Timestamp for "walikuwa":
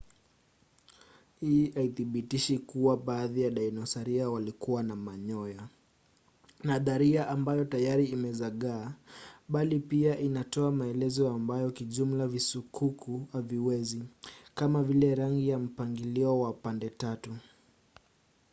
4.29-4.83